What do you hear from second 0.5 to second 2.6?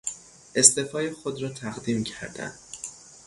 استعفای خود را تقدیم کردن